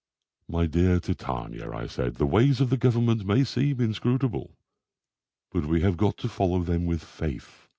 "My 0.47 0.65
dear 0.65 0.99
Titania," 0.99 1.71
I 1.71 1.85
said, 1.85 2.15
"the 2.15 2.25
ways 2.25 2.59
of 2.59 2.71
the 2.71 2.75
Government 2.77 3.23
may 3.23 3.43
seem 3.43 3.79
inscrutable, 3.79 4.57
but 5.51 5.67
we 5.67 5.81
have 5.81 5.95
got 5.95 6.17
to 6.17 6.27
follow 6.27 6.63
them 6.63 6.87
with 6.87 7.03
faith. 7.03 7.67